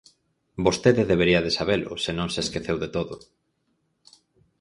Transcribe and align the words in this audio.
Vostede 0.65 1.03
debería 1.11 1.43
de 1.45 1.51
sabelo, 1.57 1.91
se 2.03 2.11
non 2.17 2.27
se 2.33 2.39
esqueceu 2.45 2.77
de 2.83 2.89
todo. 2.95 3.15